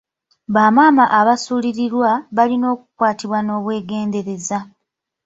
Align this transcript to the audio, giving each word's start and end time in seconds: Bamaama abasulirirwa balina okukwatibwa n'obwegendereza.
Bamaama 0.53 1.05
abasulirirwa 1.19 2.09
balina 2.35 2.65
okukwatibwa 2.73 3.39
n'obwegendereza. 3.43 4.59